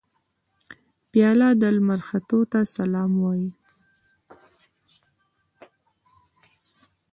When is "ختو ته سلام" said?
2.07-3.11